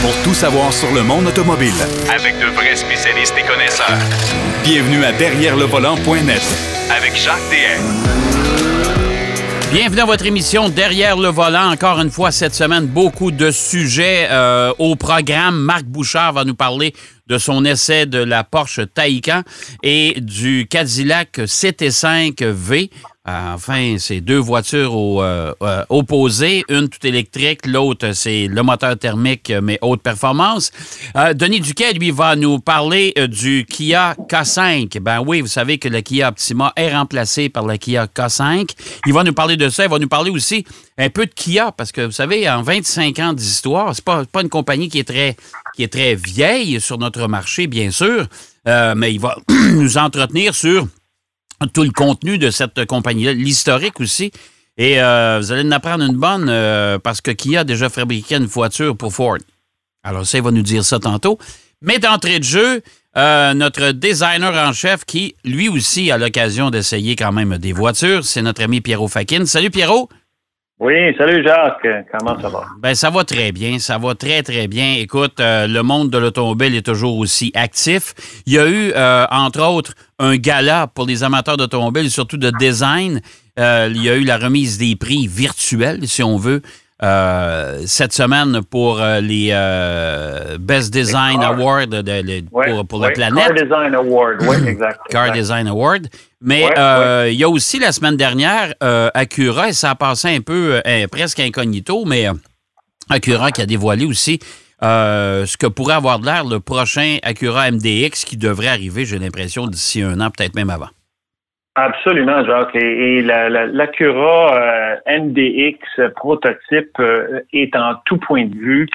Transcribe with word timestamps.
pour 0.00 0.14
tout 0.22 0.34
savoir 0.34 0.72
sur 0.72 0.92
le 0.92 1.02
monde 1.02 1.26
automobile. 1.26 1.72
Avec 2.14 2.38
de 2.38 2.46
vrais 2.46 2.76
spécialistes 2.76 3.34
et 3.38 3.46
connaisseurs. 3.46 3.98
Bienvenue 4.62 5.04
à 5.04 5.12
Derrière 5.12 5.56
le 5.56 5.64
volant.net 5.64 6.42
Avec 6.90 7.16
Jacques 7.16 7.38
DM. 7.50 8.08
Bienvenue 9.72 10.00
à 10.00 10.06
votre 10.06 10.24
émission 10.24 10.68
Derrière 10.68 11.16
le 11.16 11.28
volant. 11.28 11.70
Encore 11.70 12.00
une 12.00 12.10
fois, 12.10 12.30
cette 12.30 12.54
semaine, 12.54 12.86
beaucoup 12.86 13.30
de 13.30 13.50
sujets 13.50 14.26
euh, 14.30 14.72
au 14.78 14.96
programme. 14.96 15.58
Marc 15.58 15.84
Bouchard 15.84 16.32
va 16.32 16.44
nous 16.44 16.54
parler 16.54 16.94
de 17.26 17.36
son 17.36 17.64
essai 17.64 18.06
de 18.06 18.18
la 18.18 18.44
Porsche 18.44 18.80
Taycan 18.92 19.42
et 19.82 20.14
du 20.20 20.66
Cadillac 20.70 21.38
CT5V. 21.38 22.90
Euh, 23.28 23.54
enfin, 23.54 23.96
c'est 23.98 24.22
deux 24.22 24.38
voitures 24.38 24.94
euh, 24.96 25.52
euh, 25.62 25.84
opposées, 25.90 26.64
une 26.70 26.88
tout 26.88 27.06
électrique, 27.06 27.66
l'autre 27.66 28.12
c'est 28.14 28.46
le 28.46 28.62
moteur 28.62 28.96
thermique 28.98 29.52
mais 29.62 29.78
haute 29.82 30.00
performance. 30.02 30.70
Denis 31.34 31.60
Duquet, 31.60 31.92
lui, 31.92 32.10
va 32.10 32.36
nous 32.36 32.58
parler 32.58 33.12
du 33.28 33.66
Kia 33.68 34.14
K5. 34.28 34.98
Ben 35.00 35.22
oui, 35.26 35.42
vous 35.42 35.46
savez 35.48 35.78
que 35.78 35.88
le 35.88 36.00
Kia 36.00 36.28
Optima 36.28 36.72
est 36.76 36.94
remplacé 36.94 37.48
par 37.50 37.66
le 37.66 37.76
Kia 37.76 38.06
K5. 38.06 38.70
Il 39.06 39.12
va 39.12 39.24
nous 39.24 39.34
parler 39.34 39.56
de 39.56 39.68
ça, 39.68 39.84
il 39.84 39.90
va 39.90 39.98
nous 39.98 40.08
parler 40.08 40.30
aussi 40.30 40.64
un 40.96 41.10
peu 41.10 41.26
de 41.26 41.32
Kia 41.34 41.72
parce 41.72 41.92
que 41.92 42.02
vous 42.02 42.12
savez, 42.12 42.48
en 42.48 42.62
25 42.62 43.18
ans 43.18 43.32
d'histoire, 43.34 43.94
c'est 43.94 44.04
pas, 44.04 44.24
pas 44.24 44.40
une 44.40 44.48
compagnie 44.48 44.88
qui 44.88 45.00
est 45.00 45.08
très 45.08 45.36
qui 45.74 45.82
est 45.82 45.92
très 45.92 46.14
vieille 46.14 46.80
sur 46.80 46.98
notre 46.98 47.28
marché, 47.28 47.66
bien 47.66 47.90
sûr, 47.90 48.26
mais 48.64 49.12
il 49.12 49.20
va 49.20 49.36
nous 49.48 49.98
entretenir 49.98 50.54
sur 50.54 50.86
tout 51.66 51.82
le 51.82 51.90
contenu 51.90 52.38
de 52.38 52.50
cette 52.50 52.84
compagnie-là, 52.86 53.32
l'historique 53.32 54.00
aussi. 54.00 54.30
Et 54.76 55.00
euh, 55.00 55.38
vous 55.40 55.50
allez 55.50 55.68
en 55.68 55.72
apprendre 55.72 56.04
une 56.04 56.16
bonne 56.16 56.46
euh, 56.48 56.98
parce 57.00 57.20
que 57.20 57.32
Kia 57.32 57.60
a 57.60 57.64
déjà 57.64 57.88
fabriqué 57.88 58.36
une 58.36 58.46
voiture 58.46 58.96
pour 58.96 59.12
Ford. 59.12 59.38
Alors 60.04 60.24
ça, 60.24 60.38
il 60.38 60.44
va 60.44 60.52
nous 60.52 60.62
dire 60.62 60.84
ça 60.84 61.00
tantôt. 61.00 61.38
Mais 61.82 61.98
d'entrée 61.98 62.38
de 62.38 62.44
jeu, 62.44 62.82
euh, 63.16 63.54
notre 63.54 63.90
designer 63.90 64.54
en 64.54 64.72
chef 64.72 65.04
qui, 65.04 65.34
lui 65.44 65.68
aussi, 65.68 66.12
a 66.12 66.18
l'occasion 66.18 66.70
d'essayer 66.70 67.16
quand 67.16 67.32
même 67.32 67.58
des 67.58 67.72
voitures, 67.72 68.24
c'est 68.24 68.42
notre 68.42 68.62
ami 68.62 68.80
Pierrot 68.80 69.08
Fakin. 69.08 69.44
Salut 69.46 69.70
Pierrot! 69.70 70.08
Oui, 70.80 70.94
salut 71.18 71.42
Jacques. 71.42 71.86
Comment 72.12 72.40
ça 72.40 72.48
va? 72.48 72.66
Ben, 72.78 72.94
ça 72.94 73.10
va 73.10 73.24
très 73.24 73.50
bien. 73.50 73.80
Ça 73.80 73.98
va 73.98 74.14
très, 74.14 74.42
très 74.44 74.68
bien. 74.68 74.94
Écoute, 74.98 75.40
euh, 75.40 75.66
le 75.66 75.82
monde 75.82 76.08
de 76.10 76.18
l'automobile 76.18 76.76
est 76.76 76.86
toujours 76.86 77.18
aussi 77.18 77.50
actif. 77.54 78.14
Il 78.46 78.52
y 78.52 78.58
a 78.58 78.68
eu, 78.68 78.92
euh, 78.94 79.26
entre 79.30 79.60
autres, 79.60 79.94
un 80.20 80.36
gala 80.36 80.86
pour 80.86 81.06
les 81.06 81.24
amateurs 81.24 81.56
d'automobile, 81.56 82.08
surtout 82.12 82.36
de 82.36 82.52
design. 82.60 83.20
Euh, 83.58 83.90
il 83.92 84.04
y 84.04 84.08
a 84.08 84.14
eu 84.14 84.22
la 84.22 84.38
remise 84.38 84.78
des 84.78 84.94
prix 84.94 85.26
virtuels, 85.26 86.06
si 86.06 86.22
on 86.22 86.36
veut, 86.36 86.62
euh, 87.00 87.82
cette 87.86 88.12
semaine 88.12 88.60
pour 88.68 89.00
euh, 89.00 89.20
les 89.20 89.50
euh, 89.52 90.58
Best 90.58 90.92
Design 90.92 91.40
Award 91.44 91.90
pour, 92.88 92.98
la 92.98 93.10
planète. 93.10 93.46
Car 93.46 93.54
Design 93.54 93.94
Award, 93.94 94.38
oui, 94.42 94.56
exact. 94.66 94.98
Car 95.08 95.30
Design 95.30 95.68
Award. 95.68 96.08
Mais 96.40 96.64
il 97.30 97.38
y 97.38 97.44
a 97.44 97.48
aussi 97.48 97.78
la 97.78 97.92
semaine 97.92 98.16
dernière 98.16 98.74
Acura, 99.14 99.68
et 99.68 99.72
ça 99.72 99.90
a 99.90 99.94
passé 99.94 100.28
un 100.34 100.40
peu 100.40 100.80
presque 101.10 101.38
incognito, 101.38 102.04
mais 102.04 102.26
Acura 103.08 103.52
qui 103.52 103.62
a 103.62 103.66
dévoilé 103.66 104.04
aussi 104.04 104.40
ce 104.82 105.56
que 105.56 105.68
pourrait 105.68 105.94
avoir 105.94 106.18
de 106.18 106.26
l'air 106.26 106.44
le 106.44 106.58
prochain 106.58 107.18
Acura 107.22 107.70
MDX 107.70 108.24
qui 108.24 108.36
devrait 108.36 108.68
arriver, 108.68 109.04
j'ai 109.04 109.20
l'impression, 109.20 109.68
d'ici 109.68 110.02
un 110.02 110.20
an, 110.20 110.30
peut-être 110.30 110.56
même 110.56 110.70
avant. 110.70 110.88
Absolument, 111.80 112.44
Jacques. 112.44 112.74
Et, 112.74 113.22
l'Acura 113.22 114.52
euh, 114.52 114.96
NDX 115.06 115.78
prototype 116.16 116.98
euh, 116.98 117.40
est 117.52 117.76
en 117.76 117.94
tout 118.04 118.16
point 118.16 118.46
de 118.46 118.56
vue 118.56 118.88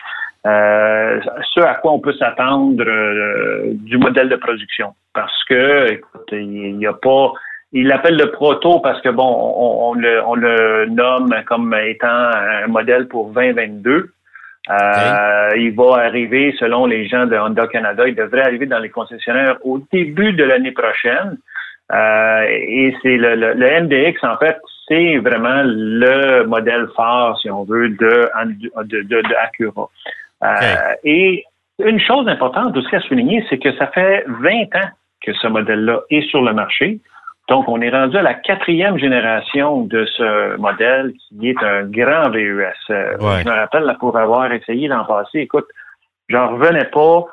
euh, 0.45 1.21
ce 1.53 1.61
à 1.61 1.75
quoi 1.75 1.93
on 1.93 1.99
peut 1.99 2.11
s'attendre 2.11 2.83
du 3.71 3.97
modèle 3.97 4.27
de 4.27 4.35
production. 4.35 4.95
Parce 5.13 5.45
que, 5.45 5.93
écoute, 5.93 6.27
il 6.33 6.77
n'y 6.77 6.85
a 6.85 6.91
pas 6.91 7.31
il 7.71 7.88
l'appelle 7.88 8.17
le 8.17 8.31
proto 8.31 8.81
parce 8.81 9.01
que 9.01 9.09
bon, 9.09 9.23
on, 9.25 9.93
le, 9.93 10.22
on, 10.27 10.35
le, 10.35 10.85
nomme 10.88 11.33
comme 11.47 11.73
étant 11.73 12.07
un 12.07 12.67
modèle 12.67 13.07
pour 13.07 13.29
2022. 13.29 14.11
Il 15.55 15.73
va 15.73 16.03
arriver, 16.03 16.53
selon 16.59 16.85
les 16.85 17.07
gens 17.07 17.27
de 17.27 17.38
Honda 17.38 17.66
Canada, 17.67 18.07
il 18.09 18.13
devrait 18.13 18.41
arriver 18.41 18.66
dans 18.66 18.79
les 18.79 18.89
concessionnaires 18.89 19.57
au 19.63 19.79
début 19.91 20.33
de 20.33 20.43
l'année 20.43 20.73
prochaine. 20.73 21.38
Euh, 21.91 22.45
et 22.49 22.95
c'est 23.01 23.17
le, 23.17 23.35
le, 23.35 23.81
MDX, 23.81 24.23
en 24.23 24.38
fait, 24.38 24.57
c'est 24.88 25.17
vraiment 25.17 25.61
le 25.63 26.44
modèle 26.45 26.88
phare, 26.95 27.38
si 27.39 27.49
on 27.49 27.63
veut, 27.63 27.89
de, 27.89 28.29
de, 28.83 29.01
de, 29.01 29.35
Acura. 29.35 29.89
Euh, 30.43 30.93
et 31.03 31.43
une 31.83 31.99
chose 31.99 32.27
importante 32.27 32.75
aussi 32.77 32.95
à 32.95 33.01
souligner, 33.01 33.45
c'est 33.49 33.59
que 33.59 33.75
ça 33.77 33.88
fait 33.88 34.23
20 34.27 34.75
ans 34.75 34.89
que 35.22 35.33
ce 35.33 35.47
modèle-là 35.47 36.01
est 36.09 36.27
sur 36.29 36.41
le 36.41 36.53
marché. 36.53 36.99
Donc, 37.49 37.67
on 37.67 37.81
est 37.81 37.89
rendu 37.89 38.17
à 38.17 38.22
la 38.22 38.35
quatrième 38.35 38.97
génération 38.97 39.81
de 39.81 40.05
ce 40.05 40.55
modèle 40.57 41.13
qui 41.29 41.49
est 41.49 41.61
un 41.61 41.83
grand 41.83 42.29
VUS. 42.29 42.63
Euh, 42.89 43.17
je 43.19 43.49
me 43.49 43.53
rappelle, 43.53 43.83
là, 43.83 43.95
pour 43.95 44.17
avoir 44.17 44.51
essayé 44.53 44.88
l'an 44.88 45.03
passé, 45.03 45.39
écoute, 45.39 45.67
j'en 46.29 46.53
revenais 46.53 46.85
pas 46.85 47.25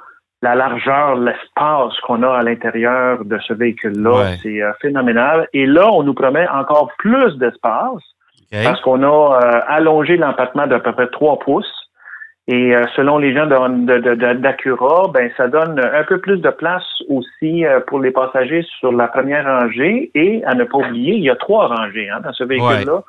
la 0.43 0.55
largeur, 0.55 1.17
l'espace 1.17 1.99
qu'on 2.07 2.23
a 2.23 2.39
à 2.39 2.43
l'intérieur 2.43 3.25
de 3.25 3.39
ce 3.47 3.53
véhicule-là, 3.53 4.37
c'est 4.43 4.63
euh, 4.63 4.73
phénoménal. 4.81 5.49
Et 5.53 5.67
là, 5.67 5.91
on 5.93 6.03
nous 6.03 6.15
promet 6.15 6.49
encore 6.49 6.91
plus 6.99 7.37
d'espace 7.37 8.03
parce 8.51 8.81
qu'on 8.81 9.03
a 9.03 9.07
euh, 9.07 9.61
allongé 9.69 10.17
l'empattement 10.17 10.67
d'à 10.67 10.81
peu 10.81 10.93
près 10.93 11.09
3 11.09 11.39
pouces. 11.41 11.73
Et 12.49 12.75
euh, 12.75 12.83
selon 12.97 13.19
les 13.19 13.33
gens 13.33 13.47
d'Acura, 13.47 15.09
ben 15.13 15.31
ça 15.37 15.47
donne 15.47 15.79
un 15.79 16.03
peu 16.05 16.19
plus 16.19 16.39
de 16.39 16.51
place 16.51 16.83
aussi 17.09 17.65
pour 17.87 18.01
les 18.01 18.11
passagers 18.11 18.67
sur 18.81 18.91
la 18.93 19.07
première 19.07 19.45
rangée. 19.45 20.11
Et 20.15 20.43
à 20.47 20.55
ne 20.55 20.65
pas 20.65 20.79
oublier, 20.79 21.15
il 21.15 21.23
y 21.23 21.31
a 21.31 21.37
trois 21.37 21.69
rangées 21.69 22.09
hein, 22.09 22.21
dans 22.25 22.33
ce 22.33 22.43
véhicule-là. 22.45 23.03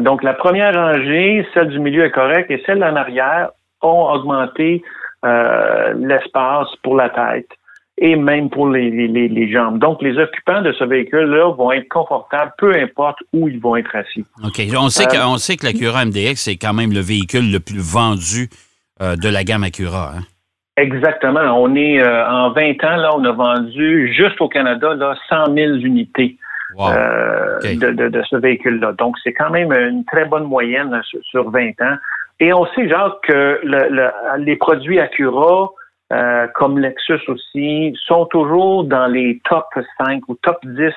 Donc 0.00 0.24
la 0.24 0.32
première 0.32 0.74
rangée, 0.74 1.46
celle 1.54 1.68
du 1.68 1.78
milieu 1.78 2.06
est 2.06 2.10
correcte, 2.10 2.50
et 2.50 2.60
celle 2.66 2.82
en 2.82 2.96
arrière 2.96 3.50
ont 3.82 4.10
augmenté 4.10 4.82
euh, 5.24 5.94
l'espace 5.94 6.68
pour 6.82 6.96
la 6.96 7.08
tête 7.08 7.48
et 7.98 8.16
même 8.16 8.50
pour 8.50 8.68
les, 8.68 8.90
les, 8.90 9.28
les, 9.28 9.52
jambes. 9.52 9.78
Donc, 9.78 10.02
les 10.02 10.18
occupants 10.18 10.62
de 10.62 10.72
ce 10.72 10.82
véhicule-là 10.82 11.52
vont 11.52 11.70
être 11.70 11.88
confortables, 11.88 12.52
peu 12.58 12.74
importe 12.74 13.18
où 13.32 13.48
ils 13.48 13.60
vont 13.60 13.76
être 13.76 13.94
assis. 13.94 14.24
OK. 14.42 14.60
On 14.76 14.88
sait, 14.88 15.06
que, 15.06 15.16
euh, 15.16 15.26
on 15.26 15.36
sait 15.36 15.56
que 15.56 15.66
l'Acura 15.66 16.04
MDX, 16.04 16.36
c'est 16.36 16.56
quand 16.56 16.72
même 16.72 16.92
le 16.92 17.00
véhicule 17.00 17.52
le 17.52 17.60
plus 17.60 17.78
vendu 17.78 18.48
euh, 19.00 19.14
de 19.14 19.28
la 19.28 19.44
gamme 19.44 19.62
Acura. 19.62 20.14
Hein? 20.16 20.22
Exactement. 20.76 21.40
On 21.62 21.76
est 21.76 22.02
en 22.02 22.50
20 22.50 22.82
ans, 22.82 22.96
là, 22.96 23.10
on 23.14 23.24
a 23.24 23.32
vendu 23.32 24.12
juste 24.12 24.40
au 24.40 24.48
Canada 24.48 24.94
là, 24.94 25.14
100 25.28 25.54
000 25.54 25.74
unités. 25.74 26.38
de, 26.78 27.92
de, 27.92 28.08
de, 28.08 28.22
ce 28.28 28.36
véhicule-là. 28.36 28.92
Donc, 28.94 29.16
c'est 29.22 29.34
quand 29.34 29.50
même 29.50 29.70
une 29.72 30.04
très 30.06 30.24
bonne 30.24 30.44
moyenne 30.44 31.00
sur 31.30 31.50
20 31.50 31.68
ans. 31.82 31.98
Et 32.42 32.52
on 32.52 32.66
sait, 32.74 32.88
Jacques, 32.88 33.20
que 33.22 33.60
les 34.38 34.56
produits 34.56 34.98
Acura, 34.98 35.70
euh, 36.12 36.48
comme 36.56 36.76
Lexus 36.76 37.20
aussi, 37.28 37.96
sont 38.04 38.26
toujours 38.26 38.82
dans 38.82 39.06
les 39.06 39.40
top 39.48 39.66
5 40.04 40.24
ou 40.26 40.34
top 40.42 40.58
10 40.64 40.92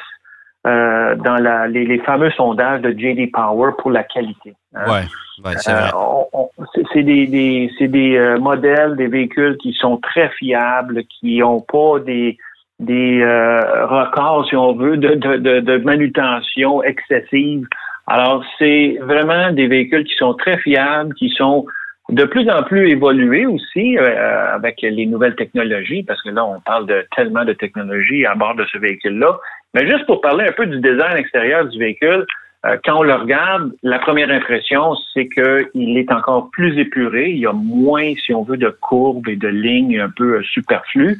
euh, 0.65 1.15
dans 1.17 1.35
la, 1.35 1.67
les, 1.67 1.99
fameux 1.99 2.31
sondages 2.31 2.81
de 2.81 2.89
JD 2.89 3.31
Power 3.31 3.73
pour 3.77 3.91
la 3.91 4.03
qualité. 4.03 4.55
Hein. 4.73 4.91
Ouais, 4.91 5.53
c'est 5.57 5.71
vrai. 5.71 5.91
Euh, 5.93 6.73
c'est 6.91 7.03
des, 7.03 8.37
modèles, 8.41 8.95
des 8.95 9.07
véhicules 9.07 9.57
qui 9.57 9.73
sont 9.73 9.97
très 9.97 10.29
fiables, 10.29 11.03
qui 11.03 11.37
n'ont 11.37 11.61
pas 11.61 11.99
des 11.99 12.39
des 12.79 13.23
records, 13.23 14.47
si 14.49 14.55
on 14.55 14.73
veut, 14.73 14.97
de, 14.97 15.13
de, 15.13 15.59
de 15.59 15.77
manutention 15.77 16.81
excessive. 16.81 17.67
Alors, 18.07 18.43
c'est 18.59 18.97
vraiment 19.01 19.51
des 19.51 19.67
véhicules 19.67 20.03
qui 20.03 20.15
sont 20.15 20.33
très 20.35 20.57
fiables, 20.57 21.13
qui 21.15 21.29
sont 21.29 21.65
de 22.09 22.23
plus 22.23 22.47
en 22.49 22.61
plus 22.61 22.89
évolués 22.89 23.47
aussi 23.47 23.97
euh, 23.97 24.53
avec 24.53 24.81
les 24.81 25.07
nouvelles 25.07 25.35
technologies, 25.35 26.03
parce 26.03 26.21
que 26.21 26.29
là, 26.29 26.45
on 26.45 26.59
parle 26.59 26.85
de 26.85 27.03
tellement 27.15 27.45
de 27.45 27.53
technologies 27.53 28.25
à 28.25 28.35
bord 28.35 28.55
de 28.55 28.65
ce 28.71 28.77
véhicule-là. 28.77 29.39
Mais 29.73 29.87
juste 29.87 30.05
pour 30.05 30.21
parler 30.21 30.45
un 30.47 30.51
peu 30.51 30.67
du 30.67 30.79
design 30.79 31.17
extérieur 31.17 31.65
du 31.65 31.79
véhicule, 31.79 32.25
euh, 32.65 32.77
quand 32.85 32.99
on 32.99 33.03
le 33.03 33.15
regarde, 33.15 33.71
la 33.81 33.97
première 33.97 34.29
impression, 34.29 34.95
c'est 35.13 35.27
qu'il 35.27 35.97
est 35.97 36.11
encore 36.11 36.49
plus 36.51 36.77
épuré. 36.77 37.31
Il 37.31 37.39
y 37.39 37.47
a 37.47 37.53
moins, 37.53 38.13
si 38.23 38.33
on 38.33 38.43
veut, 38.43 38.57
de 38.57 38.69
courbes 38.69 39.27
et 39.27 39.35
de 39.35 39.47
lignes 39.47 39.99
un 39.99 40.11
peu 40.15 40.43
superflues. 40.43 41.17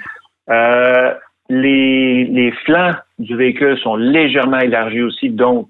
Euh, 0.51 1.13
les, 1.49 2.25
les 2.25 2.51
flancs 2.63 2.95
du 3.17 3.35
véhicule 3.35 3.77
sont 3.79 3.95
légèrement 3.95 4.59
élargis 4.59 5.01
aussi, 5.01 5.29
donc 5.29 5.69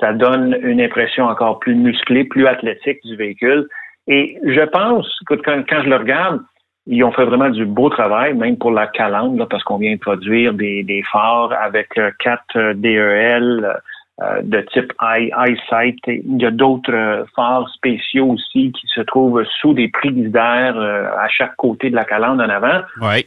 ça 0.00 0.12
donne 0.12 0.58
une 0.62 0.80
impression 0.80 1.26
encore 1.26 1.58
plus 1.58 1.74
musclée, 1.74 2.24
plus 2.24 2.46
athlétique 2.46 2.98
du 3.04 3.16
véhicule. 3.16 3.68
Et 4.08 4.38
je 4.44 4.62
pense 4.62 5.06
que 5.26 5.34
quand, 5.34 5.62
je 5.68 5.88
le 5.88 5.96
regarde, 5.96 6.40
ils 6.86 7.04
ont 7.04 7.12
fait 7.12 7.24
vraiment 7.24 7.50
du 7.50 7.66
beau 7.66 7.90
travail, 7.90 8.34
même 8.34 8.56
pour 8.56 8.72
la 8.72 8.86
calandre, 8.86 9.46
parce 9.48 9.62
qu'on 9.62 9.78
vient 9.78 9.94
de 9.94 10.00
produire 10.00 10.54
des, 10.54 10.82
des 10.82 11.02
phares 11.12 11.52
avec 11.52 11.96
euh, 11.98 12.10
quatre 12.18 12.56
euh, 12.56 12.74
DEL 12.74 13.78
euh, 14.20 14.42
de 14.42 14.60
type 14.72 14.92
EyeSight. 15.00 15.98
Il 16.06 16.40
y 16.40 16.46
a 16.46 16.50
d'autres 16.50 17.26
phares 17.36 17.68
spéciaux 17.70 18.30
aussi 18.30 18.72
qui 18.72 18.86
se 18.88 19.02
trouvent 19.02 19.44
sous 19.60 19.74
des 19.74 19.88
prises 19.88 20.30
d'air 20.32 20.76
à 20.78 21.28
chaque 21.28 21.56
côté 21.56 21.90
de 21.90 21.94
la 21.94 22.04
calandre 22.04 22.42
en 22.42 22.48
avant. 22.48 22.80
Oui. 23.00 23.26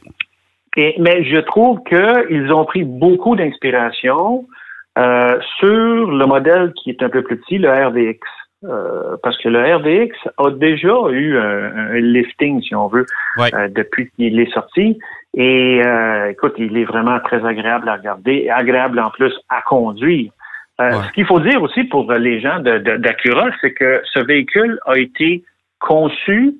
Et, 0.75 0.95
mais 0.99 1.23
je 1.23 1.39
trouve 1.39 1.79
qu'ils 1.83 2.51
ont 2.51 2.65
pris 2.65 2.83
beaucoup 2.83 3.35
d'inspiration 3.35 4.45
sur 4.95 6.11
le 6.11 6.25
modèle 6.25 6.73
qui 6.73 6.89
est 6.89 7.01
un 7.01 7.09
peu 7.09 7.23
plus 7.23 7.37
petit, 7.37 7.57
le 7.57 7.69
RDX. 7.69 8.19
Euh, 8.65 9.17
parce 9.21 9.37
que 9.39 9.49
le 9.49 9.75
RDX 9.75 10.15
a 10.37 10.49
déjà 10.51 11.09
eu 11.09 11.37
un, 11.37 11.99
lifting, 11.99 12.61
si 12.61 12.73
on 12.73 12.87
veut, 12.87 13.05
euh, 13.39 13.67
depuis 13.69 14.09
qu'il 14.11 14.39
est 14.39 14.51
sorti. 14.53 14.97
Et 15.35 15.81
euh, 15.83 16.29
écoute, 16.29 16.53
il 16.57 16.77
est 16.77 16.85
vraiment 16.85 17.19
très 17.19 17.45
agréable 17.45 17.89
à 17.89 17.95
regarder, 17.95 18.49
agréable 18.49 18.99
en 18.99 19.09
plus 19.09 19.33
à 19.49 19.61
conduire. 19.61 20.31
Ce 20.79 21.11
qu'il 21.13 21.25
faut 21.25 21.39
dire 21.39 21.61
aussi 21.61 21.83
pour 21.85 22.11
les 22.11 22.41
gens 22.41 22.59
d'Acura, 22.59 23.49
c'est 23.61 23.73
que 23.73 24.01
ce 24.11 24.19
véhicule 24.19 24.79
a 24.85 24.97
été 24.97 25.43
conçu 25.79 26.55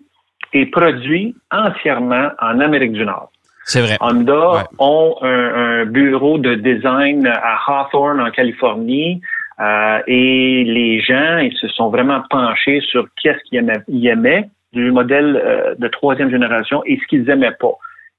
et 0.53 0.65
produit 0.67 1.35
entièrement 1.51 2.29
en 2.39 2.59
Amérique 2.59 2.93
du 2.93 3.05
Nord. 3.05 3.31
C'est 3.65 3.81
vrai. 3.81 3.97
Honda 4.01 4.67
ont 4.79 5.15
un, 5.21 5.27
un, 5.27 5.85
bureau 5.85 6.37
de 6.37 6.55
design 6.55 7.27
à 7.27 7.57
Hawthorne, 7.67 8.19
en 8.19 8.29
Californie. 8.31 9.21
Euh, 9.59 9.99
et 10.07 10.63
les 10.63 11.01
gens, 11.01 11.37
ils 11.37 11.55
se 11.57 11.67
sont 11.67 11.89
vraiment 11.89 12.21
penchés 12.29 12.81
sur 12.81 13.07
qu'est-ce 13.21 13.43
qu'ils 13.43 14.07
aimaient, 14.07 14.49
du 14.73 14.91
modèle 14.91 15.41
euh, 15.43 15.75
de 15.77 15.87
troisième 15.87 16.31
génération 16.31 16.81
et 16.85 16.97
ce 16.97 17.07
qu'ils 17.07 17.29
aimaient 17.29 17.55
pas. 17.59 17.73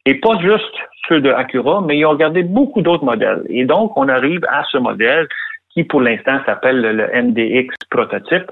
Et 0.07 0.15
pas 0.15 0.39
juste 0.41 0.75
ceux 1.09 1.21
de 1.21 1.31
Acura, 1.31 1.81
mais 1.81 1.99
ils 1.99 2.07
ont 2.07 2.11
regardé 2.11 2.43
beaucoup 2.43 2.83
d'autres 2.83 3.05
modèles. 3.05 3.43
Et 3.49 3.65
donc, 3.65 3.97
on 3.97 4.09
arrive 4.09 4.45
à 4.49 4.63
ce 4.71 4.79
modèle 4.79 5.27
qui, 5.71 5.83
pour 5.83 6.01
l'instant, 6.01 6.39
s'appelle 6.47 6.81
le 6.81 7.23
MDX 7.23 7.75
prototype. 7.91 8.51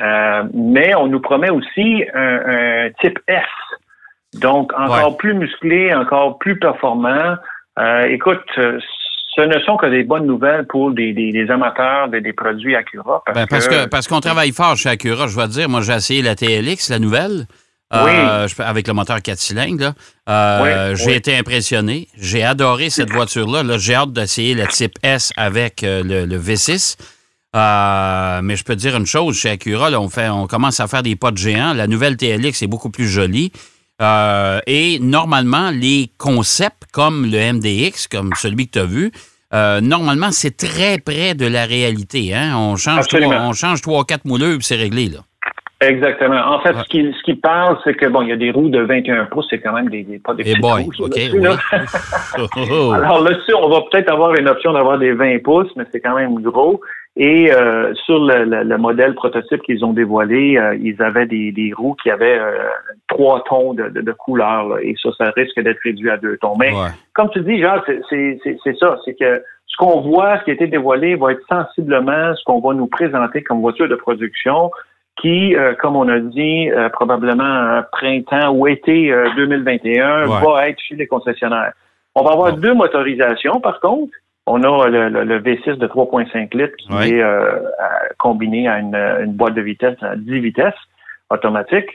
Euh, 0.00 0.42
mais 0.54 0.94
on 0.94 1.06
nous 1.06 1.20
promet 1.20 1.50
aussi 1.50 2.04
un, 2.14 2.90
type 3.00 3.18
S. 3.28 3.42
Donc, 4.40 4.72
encore 4.76 5.16
plus 5.16 5.34
musclé, 5.34 5.94
encore 5.94 6.38
plus 6.38 6.58
performant. 6.58 7.36
écoute, 8.08 8.42
ce 8.56 9.40
ne 9.40 9.58
sont 9.60 9.76
que 9.76 9.86
des 9.86 10.04
bonnes 10.04 10.26
nouvelles 10.26 10.66
pour 10.66 10.92
des, 10.92 11.46
amateurs 11.50 12.08
des, 12.08 12.32
produits 12.32 12.76
Acura. 12.76 13.22
Ben, 13.34 13.46
parce, 13.46 13.68
que, 13.68 13.86
parce 13.86 14.06
qu'on 14.06 14.20
travaille 14.20 14.52
fort 14.52 14.76
chez 14.76 14.90
Acura, 14.90 15.26
je 15.26 15.34
dois 15.34 15.48
dire. 15.48 15.68
Moi, 15.68 15.80
j'ai 15.80 15.92
essayé 15.92 16.22
la 16.22 16.34
TLX, 16.34 16.90
la 16.90 16.98
nouvelle. 16.98 17.46
Euh, 17.92 18.48
avec 18.58 18.88
le 18.88 18.94
moteur 18.94 19.22
4 19.22 19.38
cylindres. 19.38 19.92
Euh, 20.28 20.96
j'ai 20.96 21.14
été 21.14 21.36
impressionné. 21.36 22.08
J'ai 22.18 22.42
adoré 22.42 22.90
cette 22.90 23.10
voiture-là. 23.10 23.62
-là, 23.62 23.78
j'ai 23.78 23.94
hâte 23.94 24.12
d'essayer 24.12 24.54
la 24.54 24.66
type 24.66 24.94
S 25.02 25.32
avec 25.36 25.84
euh, 25.84 26.02
le, 26.02 26.38
V6. 26.38 26.96
mais 28.42 28.56
je 28.56 28.64
peux 28.64 28.74
te 28.74 28.80
dire 28.80 28.96
une 28.96 29.06
chose, 29.06 29.38
chez 29.38 29.50
Acura, 29.50 29.90
on, 29.92 30.08
fait, 30.08 30.28
on 30.28 30.46
commence 30.46 30.80
à 30.80 30.88
faire 30.88 31.02
des 31.02 31.14
potes 31.14 31.36
géants. 31.36 31.72
La 31.72 31.86
nouvelle 31.86 32.16
TLX 32.16 32.62
est 32.62 32.66
beaucoup 32.66 32.90
plus 32.90 33.06
jolie. 33.06 33.52
Et 34.00 34.98
normalement, 35.00 35.70
les 35.70 36.10
concepts 36.18 36.84
comme 36.92 37.26
le 37.26 37.52
MDX, 37.52 38.08
comme 38.10 38.32
celui 38.36 38.66
que 38.66 38.72
tu 38.72 38.78
as 38.80 38.86
vu, 38.86 39.12
euh, 39.54 39.80
normalement, 39.80 40.32
c'est 40.32 40.56
très 40.56 40.98
près 40.98 41.34
de 41.34 41.46
la 41.46 41.64
réalité. 41.64 42.34
Hein? 42.34 42.56
On 42.56 42.76
change 42.76 43.06
trois, 43.06 43.20
on 43.20 43.52
change 43.52 43.82
trois, 43.82 44.04
quatre 44.04 44.24
mouleurs 44.24 44.58
c'est 44.62 44.74
réglé. 44.74 45.08
Là. 45.08 45.20
Exactement. 45.88 46.40
En 46.46 46.60
fait, 46.60 46.74
ce 46.74 46.84
qu'il 46.88 47.14
ce 47.14 47.32
parle, 47.32 47.78
c'est 47.84 47.94
que 47.94 48.06
bon, 48.06 48.22
il 48.22 48.28
y 48.28 48.32
a 48.32 48.36
des 48.36 48.50
roues 48.50 48.68
de 48.68 48.80
21 48.80 49.26
pouces, 49.26 49.46
c'est 49.50 49.60
quand 49.60 49.72
même 49.72 49.88
des, 49.88 50.20
pas 50.24 50.34
des 50.34 50.48
hey 50.48 50.56
boy, 50.60 50.84
roues, 50.84 50.92
Alors 52.94 53.22
là-dessus, 53.22 53.54
on 53.54 53.68
va 53.68 53.82
peut-être 53.90 54.10
avoir 54.10 54.34
une 54.34 54.48
option 54.48 54.72
d'avoir 54.72 54.98
des 54.98 55.12
20 55.12 55.42
pouces, 55.42 55.70
mais 55.76 55.84
c'est 55.92 56.00
quand 56.00 56.14
même 56.14 56.40
gros. 56.40 56.80
Et 57.16 57.52
euh, 57.52 57.94
sur 58.06 58.18
le, 58.18 58.76
modèle 58.76 59.14
prototype 59.14 59.62
qu'ils 59.62 59.84
ont 59.84 59.92
dévoilé, 59.92 60.56
euh, 60.58 60.76
ils 60.80 61.00
avaient 61.00 61.26
des, 61.26 61.52
des, 61.52 61.72
roues 61.72 61.94
qui 62.02 62.10
avaient 62.10 62.38
euh, 62.38 62.68
trois 63.06 63.44
tons 63.44 63.72
de, 63.72 63.88
de, 63.88 64.12
couleur. 64.12 64.78
et 64.82 64.96
ça, 65.00 65.10
ça 65.16 65.32
risque 65.36 65.60
d'être 65.60 65.78
réduit 65.84 66.10
à 66.10 66.16
deux 66.16 66.36
tons. 66.38 66.56
Mais 66.58 66.72
comme 67.12 67.30
tu 67.30 67.40
dis, 67.42 67.60
genre, 67.60 67.84
c'est 67.86 68.78
ça. 68.80 68.98
C'est 69.04 69.14
que 69.14 69.42
ce 69.66 69.76
qu'on 69.76 70.00
voit, 70.00 70.38
ce 70.38 70.44
qui 70.44 70.50
a 70.50 70.54
été 70.54 70.66
dévoilé, 70.66 71.14
va 71.14 71.32
être 71.32 71.46
sensiblement 71.48 72.34
ce 72.34 72.42
qu'on 72.44 72.60
va 72.60 72.74
nous 72.74 72.88
présenter 72.88 73.42
comme 73.42 73.60
voiture 73.60 73.88
de 73.88 73.96
production 73.96 74.70
qui, 75.20 75.54
comme 75.80 75.96
on 75.96 76.08
a 76.08 76.18
dit, 76.18 76.68
probablement 76.92 77.82
printemps 77.92 78.50
ou 78.52 78.66
été 78.66 79.14
2021, 79.36 80.26
va 80.26 80.68
être 80.68 80.80
chez 80.80 80.96
les 80.96 81.06
concessionnaires. 81.06 81.72
On 82.14 82.22
va 82.22 82.32
avoir 82.32 82.56
deux 82.56 82.74
motorisations, 82.74 83.60
par 83.60 83.80
contre. 83.80 84.12
On 84.46 84.62
a 84.62 84.88
le, 84.88 85.40
V6 85.40 85.76
de 85.76 85.86
3.5 85.86 86.56
litres 86.56 86.76
qui 86.76 86.92
est 86.92 87.22
euh, 87.22 87.60
combiné 88.18 88.68
à 88.68 88.78
une, 88.78 89.32
boîte 89.32 89.54
de 89.54 89.62
vitesse 89.62 89.96
à 90.02 90.16
10 90.16 90.40
vitesses 90.40 90.74
automatique. 91.30 91.88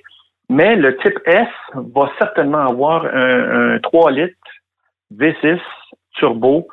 Mais 0.50 0.76
le 0.76 0.98
type 0.98 1.20
S 1.26 1.48
va 1.76 2.12
certainement 2.18 2.68
avoir 2.68 3.06
un, 3.06 3.78
3 3.80 4.12
litres 4.12 4.36
V6 5.16 5.60
turbo 6.16 6.68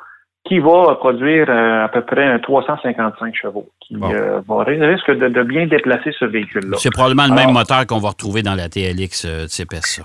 qui 0.47 0.59
va 0.59 0.95
produire 0.95 1.49
euh, 1.49 1.85
à 1.85 1.89
peu 1.89 2.01
près 2.01 2.25
un 2.25 2.39
355 2.39 3.35
chevaux, 3.35 3.67
qui 3.79 3.95
euh, 3.95 4.39
va 4.47 4.63
risque 4.63 5.11
de, 5.11 5.43
bien 5.43 5.67
déplacer 5.67 6.11
ce 6.17 6.25
véhicule-là. 6.25 6.77
C'est 6.79 6.91
probablement 6.91 7.27
le 7.27 7.35
même 7.35 7.51
moteur 7.51 7.85
qu'on 7.85 7.99
va 7.99 8.09
retrouver 8.09 8.41
dans 8.41 8.55
la 8.55 8.69
TLX 8.69 9.27
type 9.47 9.73
S. 9.73 10.01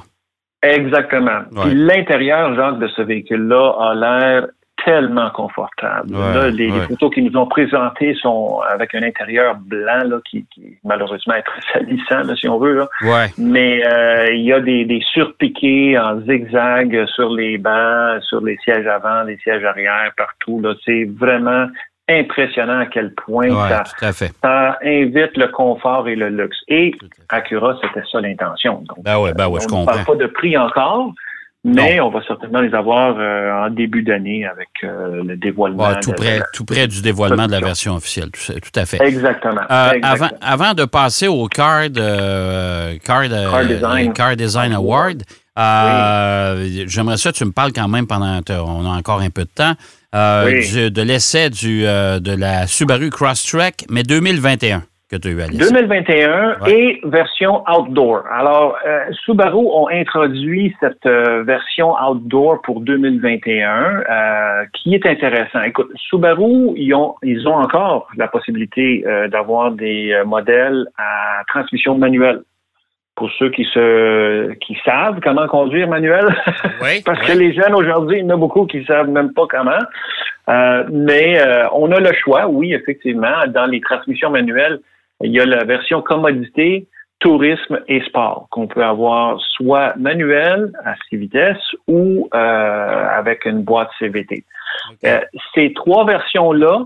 Exactement. 0.62 1.41
L'intérieur, 1.67 2.55
genre, 2.55 2.75
de 2.75 2.87
ce 2.89 3.03
véhicule-là 3.03 3.75
a 3.81 3.94
l'air 3.94 4.47
tellement 4.84 5.31
confortable. 5.31 6.14
les, 6.52 6.70
photos 6.70 7.14
qu'ils 7.14 7.25
nous 7.25 7.38
ont 7.38 7.46
présentées 7.46 8.14
sont 8.14 8.61
avec 8.69 8.94
un 8.94 9.02
intérieur 9.02 9.56
blanc 9.56 10.05
là, 10.05 10.19
qui, 10.29 10.44
malheureusement 10.84 11.34
est 11.34 11.43
très 11.43 11.61
salissant, 11.73 12.34
si 12.34 12.49
on 12.49 12.58
veut. 12.58 12.87
Mais 13.38 13.84
euh, 13.87 14.32
il 14.32 14.43
y 14.43 14.52
a 14.52 14.61
des, 14.61 14.84
des, 14.84 15.02
surpiqués 15.12 15.99
en 15.99 16.20
zigzag 16.20 17.06
sur 17.06 17.32
les 17.32 17.58
bancs, 17.58 18.23
sur 18.23 18.40
les 18.40 18.56
sièges 18.64 18.87
avant, 18.87 19.23
les 19.23 19.38
sièges 19.38 19.64
arrière, 19.64 20.12
partout. 20.17 20.61
Là. 20.61 20.75
C'est 20.84 21.05
vraiment 21.05 21.67
impressionnant 22.08 22.81
à 22.81 22.87
quel 22.87 23.14
point 23.14 23.49
ça, 23.94 24.79
invite 24.82 25.37
le 25.37 25.49
confort 25.49 26.08
et 26.08 26.17
le 26.17 26.29
luxe. 26.29 26.58
Et 26.69 26.93
Acura, 27.29 27.79
c'était 27.82 28.06
ça 28.11 28.20
l'intention. 28.20 28.84
Ben 29.05 29.19
ouais, 29.19 29.32
ben 29.34 29.49
ouais, 29.49 29.61
on 29.73 29.82
ne 29.82 29.87
parle 29.87 30.05
pas 30.05 30.17
de 30.17 30.26
prix 30.26 30.56
encore, 30.56 31.12
mais 31.64 32.00
on 32.00 32.11
va 32.11 32.20
certainement 32.26 32.61
les 32.61 32.75
avoir 32.75 33.17
euh, 33.17 33.67
en 33.67 33.70
début 33.70 34.03
d'année 34.03 34.44
avec 34.44 34.70
euh, 34.82 35.23
le 35.23 35.37
dévoilement. 35.37 35.94
tout, 36.00 36.12
près, 36.12 36.41
tout 36.53 36.64
près 36.64 36.88
du 36.88 37.03
dévoilement 37.03 37.47
de 37.47 37.53
la 37.53 37.61
version 37.61 37.94
officielle, 37.94 38.31
tout, 38.31 38.81
à 38.81 38.85
fait. 38.85 39.00
Exactement. 39.00 39.61
Euh, 39.70 39.93
avant, 40.03 40.29
avant 40.41 40.75
de 40.75 40.85
passer 40.85 41.29
au 41.29 41.47
Card, 41.47 41.93
card, 43.05 43.29
Design, 43.69 44.12
Car 44.12 44.37
Design 44.37 44.73
Award, 44.73 45.23
j'aimerais 45.56 47.17
ça 47.17 47.31
que 47.31 47.36
tu 47.36 47.44
me 47.44 47.53
parles 47.53 47.72
quand 47.72 47.89
même 47.89 48.08
pendant, 48.08 48.41
on 48.51 48.84
a 48.84 48.96
encore 48.98 49.20
un 49.20 49.31
peu 49.31 49.44
de 49.44 49.51
temps, 49.55 49.75
de 50.13 51.03
l'essai 51.03 51.51
de 51.51 52.36
la 52.36 52.67
Subaru 52.67 53.10
Crosstrek, 53.10 53.84
mais 53.89 54.03
2021. 54.03 54.82
2021 55.19 56.56
et 56.66 57.00
version 57.04 57.62
outdoor. 57.69 58.24
Alors, 58.31 58.78
euh, 58.86 59.04
Subaru 59.24 59.66
ont 59.66 59.88
introduit 59.88 60.74
cette 60.81 61.04
euh, 61.04 61.42
version 61.42 61.94
outdoor 62.02 62.62
pour 62.62 62.81
2021 62.81 64.02
euh, 64.08 64.64
qui 64.72 64.94
est 64.94 65.04
intéressant. 65.04 65.62
Écoute, 65.62 65.90
Subaru, 65.96 66.72
ils 66.76 66.94
ont, 66.94 67.14
ils 67.22 67.46
ont 67.46 67.56
encore 67.56 68.08
la 68.16 68.28
possibilité 68.28 69.04
d'avoir 69.31 69.72
des 69.72 70.20
modèles 70.24 70.86
à 70.96 71.42
transmission 71.48 71.96
manuelle 71.96 72.40
pour 73.14 73.31
ceux 73.38 73.50
qui 73.50 73.64
se 73.64 74.52
qui 74.54 74.78
savent 74.84 75.20
comment 75.22 75.46
conduire 75.46 75.88
manuel. 75.88 76.24
Oui, 76.82 77.02
Parce 77.04 77.20
que 77.20 77.32
les 77.36 77.52
jeunes 77.52 77.74
aujourd'hui, 77.74 78.19
il 78.19 78.24
y 78.24 78.26
en 78.26 78.31
a 78.31 78.36
beaucoup 78.36 78.66
qui 78.66 78.84
savent 78.84 79.08
même 79.08 79.32
pas 79.32 79.46
comment. 79.48 79.78
mais 80.90 81.38
on 81.72 81.92
a 81.92 82.00
le 82.00 82.12
choix, 82.14 82.46
oui, 82.48 82.72
effectivement, 82.72 83.46
dans 83.48 83.66
les 83.66 83.81
transmissions 83.81 84.31
manuelles, 84.31 84.81
il 85.22 85.32
y 85.32 85.41
a 85.41 85.46
la 85.46 85.64
version 85.64 86.02
commodité, 86.02 86.86
tourisme 87.22 87.81
et 87.88 88.00
sport 88.02 88.48
qu'on 88.50 88.67
peut 88.67 88.84
avoir 88.84 89.41
soit 89.41 89.94
manuel 89.96 90.72
à 90.84 90.94
six 91.08 91.17
vitesses 91.17 91.56
ou 91.86 92.29
euh, 92.34 92.38
avec 92.38 93.44
une 93.44 93.62
boîte 93.62 93.91
CVT. 93.98 94.44
Euh, 95.05 95.20
ces 95.55 95.72
trois 95.72 96.05
versions-là 96.05 96.84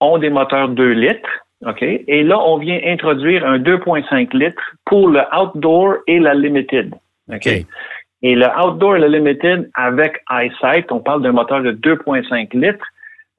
ont 0.00 0.18
des 0.18 0.30
moteurs 0.30 0.68
2 0.68 0.90
litres. 0.90 1.28
OK? 1.66 1.82
Et 1.82 2.22
là, 2.22 2.38
on 2.38 2.58
vient 2.58 2.80
introduire 2.84 3.46
un 3.46 3.58
2.5 3.58 4.36
litres 4.36 4.74
pour 4.86 5.08
le 5.08 5.22
outdoor 5.38 5.96
et 6.06 6.18
la 6.18 6.34
limited. 6.34 6.94
OK? 7.32 7.46
Et 7.46 8.34
le 8.34 8.46
outdoor 8.58 8.96
et 8.96 9.00
le 9.00 9.08
limited 9.08 9.70
avec 9.74 10.22
EyeSight, 10.30 10.90
on 10.90 11.00
parle 11.00 11.22
d'un 11.22 11.32
moteur 11.32 11.62
de 11.62 11.72
2.5 11.72 12.58
litres 12.58 12.86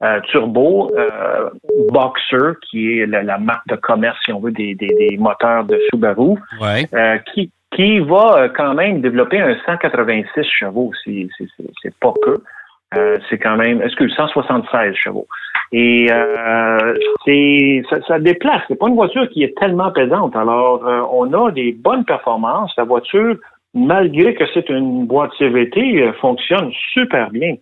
euh, 0.02 0.20
turbo, 0.30 0.90
euh, 0.96 1.50
Boxer, 1.90 2.54
qui 2.68 3.00
est 3.00 3.06
la, 3.06 3.38
marque 3.38 3.66
de 3.68 3.76
commerce, 3.76 4.18
si 4.24 4.32
on 4.32 4.40
veut, 4.40 4.52
des, 4.52 4.74
des, 4.74 5.16
moteurs 5.18 5.64
de 5.64 5.78
Subaru, 5.90 6.34
euh, 6.62 7.18
qui, 7.32 7.50
qui 7.74 7.98
va 8.00 8.48
quand 8.54 8.74
même 8.74 9.00
développer 9.00 9.40
un 9.40 9.56
186 9.64 10.44
chevaux, 10.44 10.92
c'est 11.04 11.94
pas 12.00 12.12
peu. 12.22 12.36
Euh, 12.96 13.16
c'est 13.28 13.38
quand 13.38 13.56
même, 13.56 13.80
que 13.80 14.08
176 14.08 14.94
chevaux? 14.94 15.26
Et 15.72 16.06
euh, 16.10 16.94
c'est 17.24 17.82
ça, 17.90 17.96
ça, 18.06 18.18
déplace. 18.18 18.62
C'est 18.68 18.78
pas 18.78 18.88
une 18.88 18.94
voiture 18.94 19.28
qui 19.30 19.42
est 19.42 19.56
tellement 19.58 19.90
pesante. 19.90 20.36
Alors, 20.36 20.86
euh, 20.86 21.02
on 21.10 21.32
a 21.32 21.50
des 21.50 21.72
bonnes 21.72 22.04
performances. 22.04 22.72
La 22.78 22.84
voiture, 22.84 23.36
malgré 23.74 24.34
que 24.34 24.44
c'est 24.54 24.68
une 24.68 25.06
boîte 25.06 25.32
CVT, 25.38 26.02
euh, 26.02 26.12
fonctionne 26.14 26.70
super 26.92 27.30
bien. 27.30 27.56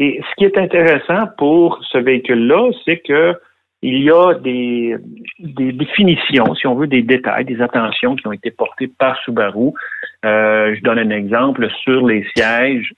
Et 0.00 0.20
ce 0.22 0.34
qui 0.36 0.44
est 0.44 0.56
intéressant 0.56 1.26
pour 1.36 1.80
ce 1.90 1.98
véhicule-là, 1.98 2.70
c'est 2.84 2.98
que 2.98 3.34
il 3.82 4.02
y 4.02 4.10
a 4.10 4.34
des, 4.34 4.96
des, 5.38 5.70
définitions, 5.70 6.54
si 6.56 6.66
on 6.66 6.74
veut, 6.74 6.88
des 6.88 7.02
détails, 7.02 7.44
des 7.44 7.60
attentions 7.60 8.16
qui 8.16 8.26
ont 8.26 8.32
été 8.32 8.50
portées 8.50 8.88
par 8.88 9.16
Subaru. 9.22 9.70
Euh, 10.24 10.74
je 10.74 10.80
donne 10.82 10.98
un 10.98 11.10
exemple 11.10 11.68
sur 11.84 12.04
les 12.06 12.26
sièges 12.34 12.92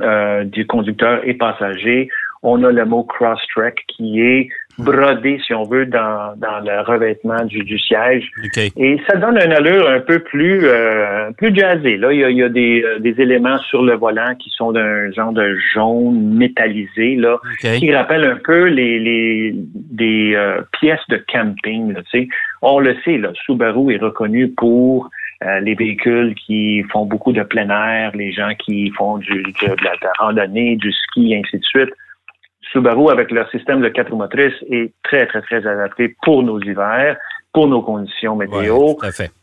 euh, 0.00 0.44
du 0.44 0.66
conducteur 0.66 1.20
et 1.24 1.34
passager 1.34 2.08
on 2.42 2.62
a 2.62 2.70
le 2.70 2.84
mot 2.84 3.02
cross-track 3.02 3.82
qui 3.88 4.20
est 4.20 4.48
brodé, 4.78 5.38
si 5.44 5.54
on 5.54 5.64
veut, 5.64 5.86
dans, 5.86 6.34
dans 6.36 6.60
le 6.60 6.82
revêtement 6.82 7.44
du, 7.44 7.62
du 7.64 7.78
siège. 7.78 8.30
Et 8.76 8.98
ça 9.08 9.16
donne 9.16 9.38
une 9.38 9.52
allure 9.52 9.88
un 9.88 10.00
peu 10.00 10.18
plus 10.18 10.60
euh, 10.64 11.30
plus 11.32 11.54
jazzée. 11.54 11.96
Là, 11.96 12.12
il 12.12 12.20
y 12.20 12.24
a, 12.24 12.30
il 12.30 12.36
y 12.36 12.42
a 12.42 12.48
des, 12.48 12.82
euh, 12.84 12.98
des, 12.98 13.20
éléments 13.20 13.58
sur 13.58 13.82
le 13.82 13.94
volant 13.94 14.34
qui 14.38 14.50
sont 14.50 14.72
d'un 14.72 15.10
genre 15.12 15.32
de 15.32 15.56
jaune 15.74 16.34
métallisé, 16.34 17.16
là, 17.16 17.38
qui 17.60 17.94
rappellent 17.94 18.24
un 18.24 18.38
peu 18.42 18.64
les, 18.64 18.98
les 18.98 19.54
des 19.54 20.34
euh, 20.34 20.60
pièces 20.78 21.06
de 21.08 21.22
camping. 21.32 21.94
Là, 21.94 22.02
on 22.62 22.80
le 22.80 22.96
sait, 23.04 23.18
là, 23.18 23.30
Subaru 23.34 23.94
est 23.94 23.98
reconnu 23.98 24.48
pour 24.48 25.10
les 25.60 25.74
véhicules 25.74 26.34
qui 26.34 26.82
font 26.90 27.04
beaucoup 27.04 27.30
de 27.30 27.42
plein 27.42 27.68
air, 27.68 28.10
les 28.16 28.32
gens 28.32 28.52
qui 28.58 28.90
font 28.96 29.18
du, 29.18 29.42
de 29.42 29.84
la 29.84 29.92
randonnée, 30.18 30.76
du 30.76 30.90
ski, 30.90 31.36
ainsi 31.36 31.58
de 31.58 31.64
suite. 31.64 31.90
Subaru, 32.72 33.10
avec 33.10 33.30
leur 33.30 33.48
système 33.50 33.80
de 33.80 33.88
quatre 33.88 34.10
roues 34.10 34.18
motrices, 34.18 34.54
est 34.70 34.92
très, 35.02 35.26
très, 35.26 35.42
très 35.42 35.66
adapté 35.66 36.14
pour 36.22 36.42
nos 36.42 36.60
hivers, 36.60 37.16
pour 37.52 37.68
nos 37.68 37.82
conditions 37.82 38.36
météo. 38.36 38.94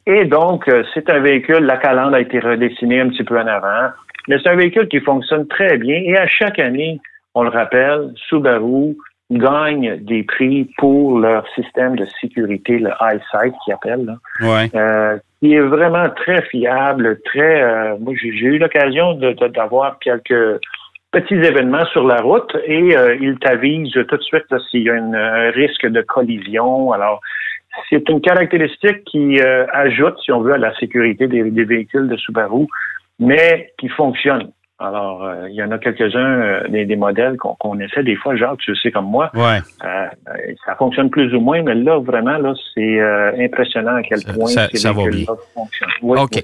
Et 0.05 0.25
donc, 0.25 0.67
euh, 0.67 0.83
c'est 0.93 1.09
un 1.09 1.19
véhicule, 1.19 1.65
la 1.65 1.77
calandre 1.77 2.15
a 2.15 2.21
été 2.21 2.39
redessinée 2.39 3.01
un 3.01 3.09
petit 3.09 3.23
peu 3.23 3.39
en 3.39 3.47
avant, 3.47 3.89
mais 4.27 4.37
c'est 4.41 4.49
un 4.49 4.55
véhicule 4.55 4.87
qui 4.87 4.99
fonctionne 4.99 5.47
très 5.47 5.77
bien. 5.77 5.95
Et 5.95 6.17
à 6.17 6.27
chaque 6.27 6.59
année, 6.59 6.99
on 7.33 7.43
le 7.43 7.49
rappelle, 7.49 8.11
Subaru 8.27 8.95
gagne 9.31 9.97
des 10.01 10.23
prix 10.23 10.69
pour 10.77 11.17
leur 11.19 11.47
système 11.55 11.95
de 11.95 12.05
sécurité, 12.21 12.77
le 12.77 12.89
EyeSight 12.89 13.53
qui 13.65 13.71
appelle, 13.71 14.15
euh, 14.43 15.17
qui 15.39 15.53
est 15.53 15.59
vraiment 15.59 16.09
très 16.09 16.41
fiable, 16.43 17.19
très. 17.25 17.63
Euh, 17.63 17.97
moi, 17.99 18.13
j'ai 18.15 18.27
eu 18.27 18.57
l'occasion 18.59 19.13
d'avoir 19.13 19.97
quelques 19.99 20.59
petits 21.13 21.35
événements 21.35 21.85
sur 21.93 22.05
la 22.05 22.19
route 22.21 22.51
et 22.65 22.97
euh, 22.97 23.15
il 23.21 23.37
t'avise 23.37 23.93
tout 23.93 24.17
de 24.17 24.23
suite 24.23 24.53
s'il 24.69 24.83
y 24.83 24.89
a 24.89 24.95
un 24.95 25.51
risque 25.51 25.87
de 25.87 26.01
collision. 26.01 26.91
Alors, 26.91 27.21
c'est 27.89 28.09
une 28.09 28.19
caractéristique 28.19 29.03
qui 29.05 29.39
euh, 29.39 29.65
ajoute, 29.71 30.15
si 30.23 30.31
on 30.31 30.41
veut, 30.41 30.53
à 30.53 30.57
la 30.57 30.73
sécurité 30.75 31.27
des, 31.27 31.43
des 31.51 31.63
véhicules 31.63 32.07
de 32.07 32.17
Subaru, 32.17 32.65
mais 33.19 33.71
qui 33.77 33.89
fonctionne. 33.89 34.51
Alors, 34.79 35.23
euh, 35.23 35.47
il 35.49 35.55
y 35.55 35.61
en 35.61 35.69
a 35.69 35.77
quelques-uns 35.77 36.41
euh, 36.41 36.67
des, 36.67 36.95
modèles 36.95 37.37
qu'on 37.37 37.79
essaie 37.79 38.03
des 38.03 38.15
fois, 38.15 38.35
Jacques, 38.35 38.57
tu 38.57 38.75
sais 38.75 38.91
comme 38.91 39.05
moi. 39.05 39.29
Ouais. 39.35 39.59
Euh, 39.85 40.07
ça 40.65 40.75
fonctionne 40.75 41.11
plus 41.11 41.33
ou 41.35 41.39
moins, 41.39 41.61
mais 41.61 41.75
là, 41.75 41.99
vraiment, 41.99 42.37
là, 42.39 42.53
c'est 42.73 42.99
impressionnant 43.39 43.95
à 43.95 44.01
quel 44.01 44.23
point 44.23 44.47
ça, 44.47 44.67
ça 44.73 44.91
va 44.91 45.03
bien. 45.09 45.25
OK. 46.01 46.43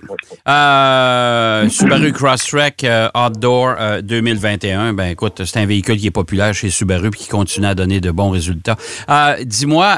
Subaru 1.69 2.11
Crosstrek 2.13 2.85
Outdoor 3.15 4.01
2021, 4.03 4.93
ben 4.93 5.07
écoute, 5.07 5.43
c'est 5.43 5.59
un 5.59 5.65
véhicule 5.65 5.97
qui 5.97 6.07
est 6.07 6.11
populaire 6.11 6.53
chez 6.53 6.69
Subaru 6.69 7.07
et 7.07 7.11
qui 7.11 7.29
continue 7.29 7.67
à 7.67 7.73
donner 7.73 7.99
de 7.99 8.11
bons 8.11 8.29
résultats. 8.29 8.75
Dis-moi, 9.43 9.97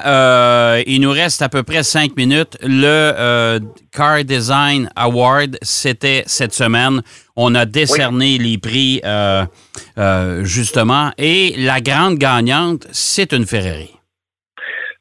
il 0.87 1.01
nous 1.01 1.11
reste 1.11 1.41
à 1.41 1.49
peu 1.49 1.63
près 1.63 1.83
cinq 1.83 2.15
minutes. 2.15 2.57
Le 2.63 3.59
Car 3.91 4.23
Design 4.23 4.89
Award, 4.95 5.57
c'était 5.61 6.23
cette 6.25 6.53
semaine. 6.53 7.01
On 7.35 7.55
a 7.55 7.65
décerné 7.65 8.37
les 8.37 8.57
prix, 8.57 9.01
euh, 9.05 9.43
euh, 9.97 10.43
justement, 10.43 11.11
et 11.17 11.53
la 11.57 11.79
grande 11.79 12.15
gagnante, 12.15 12.87
c'est 12.91 13.33
une 13.33 13.45
Ferrari. 13.45 13.95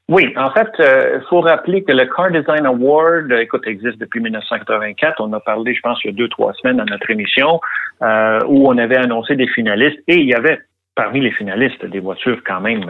Oui, 0.09 0.33
en 0.37 0.51
fait, 0.51 0.69
il 0.79 0.85
euh, 0.85 1.21
faut 1.29 1.41
rappeler 1.41 1.85
que 1.85 1.93
le 1.93 2.05
Car 2.07 2.31
Design 2.33 2.67
Award, 2.67 3.31
écoute, 3.33 3.63
existe 3.67 3.99
depuis 3.99 4.21
1984. 4.21 5.21
On 5.21 5.33
a 5.33 5.41
parlé, 5.41 5.73
je 5.75 5.81
pense, 5.81 5.99
il 6.05 6.09
y 6.09 6.11
a 6.11 6.17
deux, 6.17 6.29
trois 6.29 6.53
semaines 6.55 6.79
dans 6.79 6.85
notre 6.85 7.09
émission, 7.11 7.61
où 8.01 8.69
on 8.69 8.79
avait 8.79 8.97
annoncé 8.97 9.37
des 9.37 9.47
finalistes 9.49 9.99
et 10.09 10.17
il 10.17 10.27
y 10.27 10.35
avait 10.35 10.59
parmi 10.97 11.21
les 11.21 11.31
finalistes 11.31 11.85
des 11.87 12.01
voitures 12.01 12.41
quand 12.45 12.61
même 12.61 12.85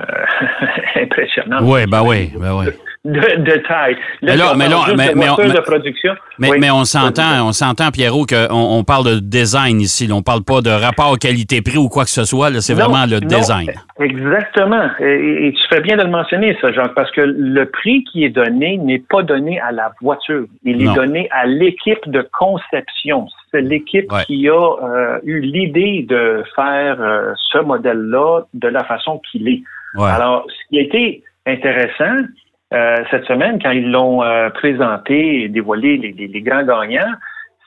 impressionnantes. 0.96 1.62
Oui, 1.64 1.84
ben 1.86 2.02
oui, 2.02 2.30
ben 2.36 2.56
oui 2.56 2.66
de, 3.04 3.66
taille. 3.66 3.96
mais 4.20 4.36
là, 4.36 4.52
mais, 4.54 5.14
mais, 5.14 5.30
on, 5.30 5.36
de 5.36 5.60
production. 5.60 6.14
Mais, 6.38 6.70
on 6.70 6.84
s'entend, 6.84 7.46
on 7.46 7.52
s'entend, 7.52 7.90
Pierrot, 7.90 8.26
qu'on 8.26 8.48
on 8.50 8.84
parle 8.84 9.04
de 9.04 9.18
design 9.20 9.80
ici. 9.80 10.06
On 10.12 10.18
ne 10.18 10.22
parle 10.22 10.44
pas 10.44 10.60
de 10.60 10.70
rapport 10.70 11.18
qualité-prix 11.18 11.78
ou 11.78 11.88
quoi 11.88 12.04
que 12.04 12.10
ce 12.10 12.24
soit. 12.24 12.50
C'est 12.60 12.74
vraiment 12.74 13.06
le 13.06 13.20
design. 13.20 13.70
Exactement. 13.98 14.90
Et, 15.00 15.54
tu 15.56 15.68
fais 15.68 15.80
bien 15.80 15.96
de 15.96 16.02
le 16.02 16.10
mentionner, 16.10 16.56
ça, 16.60 16.72
Jacques, 16.72 16.94
parce 16.94 17.10
que 17.12 17.22
le 17.22 17.64
prix 17.66 18.04
qui 18.04 18.24
est 18.24 18.30
donné 18.30 18.76
n'est 18.76 19.02
pas 19.08 19.22
donné 19.22 19.58
à 19.60 19.72
la 19.72 19.92
voiture. 20.02 20.44
Il 20.64 20.82
est 20.82 20.94
donné 20.94 21.28
à 21.30 21.46
l'équipe 21.46 22.06
de 22.06 22.28
conception. 22.38 23.26
C'est 23.50 23.62
l'équipe 23.62 24.12
qui 24.26 24.46
a 24.48 24.52
euh, 24.52 25.18
eu 25.24 25.40
l'idée 25.40 26.04
de 26.08 26.44
faire 26.54 27.00
euh, 27.00 27.32
ce 27.50 27.58
modèle-là 27.58 28.42
de 28.52 28.68
la 28.68 28.84
façon 28.84 29.20
qu'il 29.30 29.48
est. 29.48 29.62
Alors, 29.98 30.46
ce 30.48 30.68
qui 30.68 30.78
a 30.78 30.82
été 30.82 31.24
intéressant, 31.46 32.26
euh, 32.72 32.96
cette 33.10 33.24
semaine, 33.24 33.60
quand 33.60 33.72
ils 33.72 33.90
l'ont 33.90 34.22
euh, 34.22 34.48
présenté 34.50 35.42
et 35.42 35.48
dévoilé 35.48 35.96
les, 35.96 36.40
grands 36.40 36.62
gagnants, 36.62 37.14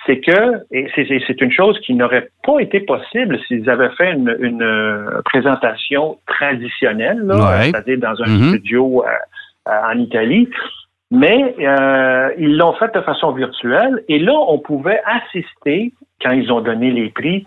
c'est 0.06 0.20
que 0.20 0.66
c'est 0.96 1.42
une 1.42 1.52
chose 1.52 1.80
qui 1.80 1.94
n'aurait 1.94 2.30
pas 2.44 2.60
été 2.60 2.82
possible 2.82 3.40
s'ils 3.48 3.70
avaient 3.70 3.92
fait 3.98 4.14
une, 4.14 4.62
euh, 4.62 5.22
présentation 5.26 6.18
traditionnelle, 6.28 7.26
c'est-à-dire 7.62 8.00
dans 8.00 8.22
un 8.22 8.28
mm-hmm. 8.28 8.50
studio 8.50 9.04
en 9.66 9.98
Italie. 9.98 10.50
Mais 11.12 11.56
ils 12.38 12.58
l'ont 12.58 12.74
fait 12.74 12.94
de 12.94 13.02
façon 13.02 13.32
virtuelle 13.34 14.04
et 14.10 14.20
là, 14.20 14.34
on 14.34 14.58
pouvait 14.58 15.02
assister, 15.06 15.94
quand 16.22 16.32
ils 16.32 16.52
ont 16.52 16.62
donné 16.62 16.92
les 16.92 17.10
prix, 17.10 17.46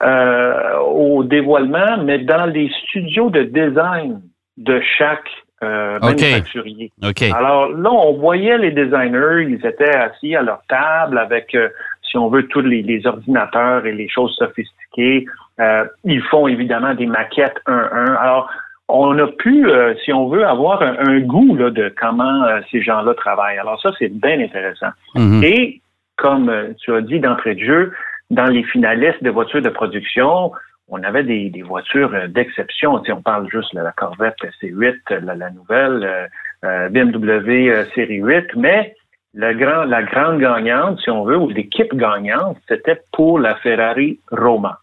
au 0.00 1.24
dévoilement, 1.24 1.98
mais 2.04 2.18
dans 2.18 2.46
les 2.46 2.70
studios 2.84 3.28
de 3.28 3.42
design 3.42 4.22
de 4.56 4.80
chaque 4.96 5.28
euh, 5.62 5.98
manufacturier. 6.00 6.92
Alors 7.34 7.68
là, 7.70 7.90
on 7.90 8.14
voyait 8.14 8.58
les 8.58 8.70
designers, 8.70 9.46
ils 9.48 9.64
étaient 9.64 9.94
assis 9.94 10.36
à 10.36 10.42
leur 10.42 10.62
table 10.68 11.18
avec, 11.18 11.54
euh, 11.54 11.68
si 12.08 12.16
on 12.16 12.28
veut, 12.28 12.46
tous 12.46 12.60
les, 12.60 13.06
ordinateurs 13.06 13.86
et 13.86 13.92
les 13.92 14.08
choses 14.08 14.34
sophistiquées. 14.36 15.26
Euh, 15.60 15.84
ils 16.04 16.22
font 16.22 16.46
évidemment 16.46 16.94
des 16.94 17.06
maquettes 17.06 17.58
1-1. 17.66 18.14
Alors, 18.16 18.50
on 18.88 19.18
a 19.18 19.26
pu, 19.26 19.68
euh, 19.68 19.94
si 20.04 20.12
on 20.12 20.28
veut, 20.28 20.46
avoir 20.46 20.82
un, 20.82 21.20
goût 21.20 21.56
là, 21.56 21.70
de 21.70 21.92
comment 22.00 22.44
ces 22.70 22.80
gens-là 22.80 23.14
travaillent. 23.14 23.58
Alors 23.58 23.80
ça, 23.82 23.90
c'est 23.98 24.08
bien 24.08 24.40
intéressant. 24.40 24.90
Mhm. 25.14 25.42
Et 25.42 25.80
comme 26.16 26.52
tu 26.80 26.94
as 26.94 27.00
dit 27.00 27.20
d'entrée 27.20 27.54
de 27.54 27.64
jeu, 27.64 27.92
dans 28.30 28.46
les 28.46 28.62
finalistes 28.62 29.22
de 29.22 29.30
voitures 29.30 29.62
de 29.62 29.68
production, 29.68 30.52
on 30.88 31.02
avait 31.02 31.22
des, 31.22 31.62
voitures 31.62 32.14
euh, 32.14 32.28
d'exception. 32.28 33.02
on 33.08 33.22
parle 33.22 33.48
juste 33.50 33.74
de 33.74 33.80
la 33.80 33.92
Corvette 33.92 34.36
C8, 34.62 35.14
la, 35.20 35.50
nouvelle 35.50 36.04
euh, 36.04 36.26
euh, 36.64 36.88
BMW 36.88 37.84
série 37.94 38.16
8, 38.16 38.56
mais 38.56 38.94
la, 39.34 39.54
grand, 39.54 39.84
la 39.84 40.02
grande 40.02 40.40
gagnante, 40.40 41.00
si 41.00 41.10
on 41.10 41.24
veut, 41.24 41.36
ou 41.36 41.48
l'équipe 41.48 41.94
gagnante, 41.94 42.58
c'était 42.68 43.00
pour 43.12 43.38
la 43.38 43.56
Ferrari 43.56 44.18
Roma. 44.30 44.80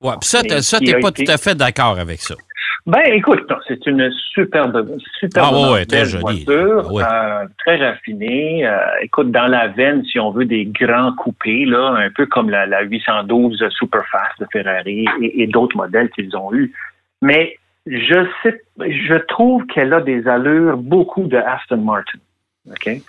Ouais, 0.00 0.14
ça, 0.20 0.42
tu 0.42 0.84
n'es 0.84 1.00
pas 1.00 1.10
tout 1.10 1.24
à 1.26 1.38
fait 1.38 1.56
d'accord 1.56 1.98
avec 1.98 2.20
ça. 2.20 2.34
Ben, 2.88 3.02
écoute, 3.12 3.46
c'est 3.66 3.84
une 3.84 4.10
superbe, 4.32 4.96
superbe 5.20 5.56
ah, 5.78 5.84
très 5.86 6.04
voiture, 6.04 6.90
ah, 7.02 7.42
euh, 7.42 7.46
très 7.58 7.76
raffinée. 7.76 8.66
Euh, 8.66 8.78
écoute, 9.02 9.30
dans 9.30 9.46
la 9.46 9.68
veine, 9.68 10.02
si 10.06 10.18
on 10.18 10.30
veut, 10.30 10.46
des 10.46 10.64
grands 10.64 11.12
coupés, 11.12 11.66
là, 11.66 11.96
un 11.98 12.08
peu 12.08 12.24
comme 12.24 12.48
la, 12.48 12.64
la 12.64 12.80
812 12.80 13.62
Superfast 13.68 14.40
de 14.40 14.46
Ferrari 14.50 15.04
et, 15.20 15.46
d'autres 15.48 15.76
modèles 15.76 16.08
qu'ils 16.12 16.34
ont 16.34 16.50
eus. 16.54 16.72
Mais 17.20 17.58
je 17.84 18.26
sais, 18.42 18.62
je 18.78 19.18
trouve 19.26 19.66
qu'elle 19.66 19.92
a 19.92 20.00
des 20.00 20.26
allures 20.26 20.78
beaucoup 20.78 21.26
de 21.26 21.36
Aston 21.36 21.82
Martin. 21.82 22.18
OK? 22.70 23.02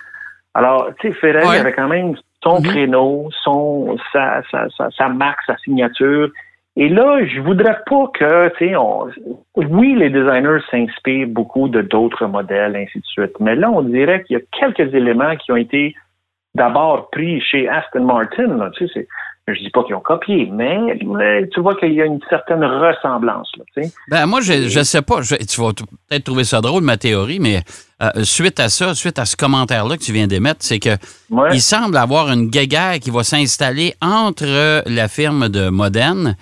Alors, 0.52 0.90
tu 1.00 1.08
sais, 1.08 1.14
Ferrari 1.14 1.56
avait 1.56 1.72
quand 1.72 1.88
même 1.88 2.16
son 2.44 2.60
mm-hmm. 2.60 2.68
créneau, 2.68 3.30
son, 3.42 3.96
sa, 4.12 4.42
sa, 4.50 4.68
sa, 4.76 4.90
sa 4.90 5.08
marque, 5.08 5.40
sa 5.46 5.56
signature. 5.56 6.28
Et 6.82 6.88
là, 6.88 7.20
je 7.26 7.40
voudrais 7.40 7.76
pas 7.86 8.06
que, 8.18 8.48
tu 8.56 8.70
sais, 8.70 8.74
oui, 9.56 9.94
les 9.98 10.08
designers 10.08 10.60
s'inspirent 10.70 11.28
beaucoup 11.28 11.68
de 11.68 11.82
d'autres 11.82 12.24
modèles, 12.26 12.74
ainsi 12.74 12.98
de 13.00 13.04
suite. 13.04 13.34
Mais 13.38 13.54
là, 13.54 13.70
on 13.70 13.82
dirait 13.82 14.22
qu'il 14.24 14.38
y 14.38 14.40
a 14.40 14.42
quelques 14.58 14.94
éléments 14.94 15.36
qui 15.36 15.52
ont 15.52 15.56
été 15.56 15.94
d'abord 16.54 17.10
pris 17.10 17.40
chez 17.42 17.68
Aston 17.68 18.04
Martin. 18.04 18.70
Tu 18.78 18.88
sais, 18.88 19.06
Je 19.46 19.58
dis 19.60 19.70
pas 19.70 19.82
qu'ils 19.84 19.94
ont 19.94 20.00
copié, 20.00 20.48
mais, 20.50 20.78
mais 21.04 21.48
tu 21.48 21.60
vois 21.60 21.74
qu'il 21.74 21.92
y 21.92 22.00
a 22.00 22.06
une 22.06 22.20
certaine 22.30 22.64
ressemblance. 22.64 23.50
Là, 23.58 23.64
tu 23.74 23.82
sais. 23.82 23.92
Ben, 24.10 24.24
moi, 24.26 24.40
je, 24.40 24.68
je 24.68 24.80
sais 24.82 25.02
pas. 25.02 25.20
je- 25.22 25.34
tu 25.36 25.60
vas 25.60 25.72
peut-être 26.08 26.24
trouver 26.24 26.44
ça 26.44 26.60
drôle, 26.62 26.82
ma 26.82 26.96
théorie, 26.96 27.40
mais 27.40 27.60
euh, 28.02 28.08
suite 28.22 28.58
à 28.58 28.68
ça, 28.70 28.94
suite 28.94 29.18
à 29.18 29.24
ce 29.26 29.36
commentaire-là 29.36 29.96
que 29.98 30.02
tu 30.02 30.12
viens 30.12 30.26
d'émettre, 30.28 30.60
c'est 30.60 30.78
que 30.78 30.96
Ouais. 31.30 31.50
il 31.52 31.60
semble 31.60 31.96
avoir 31.98 32.28
une 32.32 32.48
guéguerre 32.48 33.00
qui 33.00 33.10
va 33.10 33.22
s'installer 33.22 33.92
entre 34.00 34.82
la 34.88 35.08
firme 35.08 35.48
de 35.50 35.68
Modern 35.68 36.36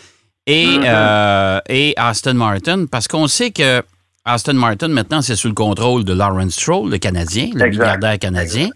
et, 0.48 0.78
Mhm. 0.78 0.84
euh, 0.84 1.60
et 1.68 1.94
Aston 1.96 2.34
Martin, 2.34 2.86
parce 2.90 3.06
qu'on 3.06 3.28
sait 3.28 3.50
que 3.52 3.82
Aston 4.24 4.54
Martin, 4.54 4.88
maintenant, 4.88 5.22
c'est 5.22 5.36
sous 5.36 5.48
le 5.48 5.54
contrôle 5.54 6.04
de 6.04 6.12
Lawrence 6.12 6.54
Stroll, 6.54 6.90
le 6.90 6.98
Canadien, 6.98 7.50
le 7.54 7.68
milliardaire 7.68 8.18
canadien. 8.18 8.68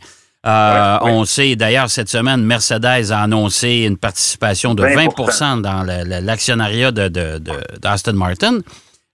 Euh, 0.46 0.98
Ouais, 0.98 1.04
ouais. 1.04 1.10
On 1.12 1.24
sait, 1.24 1.54
d'ailleurs, 1.56 1.88
cette 1.88 2.08
semaine, 2.08 2.42
Mercedes 2.44 3.10
a 3.12 3.20
annoncé 3.22 3.84
une 3.88 3.96
participation 3.96 4.74
de 4.74 4.82
20, 4.82 5.08
20 5.16 5.56
dans 5.62 5.82
l'actionnariat 6.20 6.90
de, 6.90 7.08
de- 7.08 7.38
de- 7.38 7.78
d'Aston 7.80 8.14
Martin. 8.14 8.58